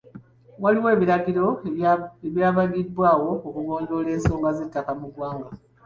Waliwo 0.63 0.87
ebiragiro 0.95 1.45
ebyabagibwawo 2.27 3.31
okugonjoola 3.47 4.09
ensonga 4.15 4.49
z'ettaka 4.57 4.91
mu 4.99 5.07
ggwanga. 5.09 5.49